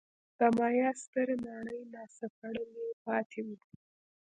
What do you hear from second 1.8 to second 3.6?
ناسپړلي پاتې وو.